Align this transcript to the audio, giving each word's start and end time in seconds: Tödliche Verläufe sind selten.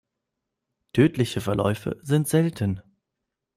Tödliche 0.93 1.41
Verläufe 1.41 1.99
sind 2.01 2.27
selten. 2.27 2.81